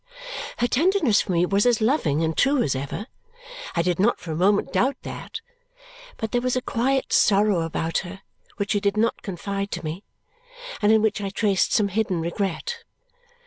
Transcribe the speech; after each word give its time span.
Her 0.57 0.65
tenderness 0.67 1.21
for 1.21 1.31
me 1.31 1.45
was 1.45 1.67
as 1.67 1.79
loving 1.79 2.23
and 2.23 2.35
true 2.35 2.63
as 2.63 2.73
ever; 2.73 3.05
I 3.75 3.83
did 3.83 3.99
not 3.99 4.19
for 4.19 4.31
a 4.31 4.35
moment 4.35 4.73
doubt 4.73 4.97
that; 5.03 5.41
but 6.17 6.31
there 6.31 6.41
was 6.41 6.55
a 6.55 6.61
quiet 6.63 7.13
sorrow 7.13 7.61
about 7.61 7.99
her 7.99 8.23
which 8.57 8.71
she 8.71 8.79
did 8.79 8.97
not 8.97 9.21
confide 9.21 9.69
to 9.73 9.85
me, 9.85 10.03
and 10.81 10.91
in 10.91 11.03
which 11.03 11.21
I 11.21 11.29
traced 11.29 11.71
some 11.71 11.89
hidden 11.89 12.19
regret. 12.19 12.83